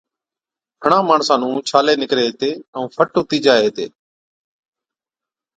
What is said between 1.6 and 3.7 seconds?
ڇالي نڪري هِتي ائُون فٽ هُتِي جائي